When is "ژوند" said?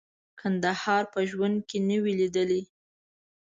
1.29-1.57